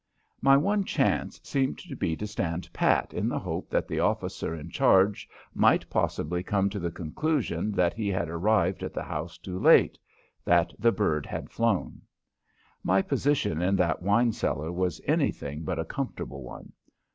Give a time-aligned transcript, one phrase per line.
[0.41, 4.55] My one chance seemed to be to stand pat in the hope that the officer
[4.55, 9.37] in charge might possibly come to the conclusion that he had arrived at the house
[9.37, 9.99] too late
[10.43, 12.01] that the bird had flown.
[12.83, 16.73] My position in that wine cellar was anything but a comfortable one.